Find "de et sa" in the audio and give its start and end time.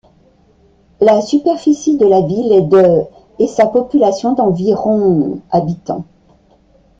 2.63-3.67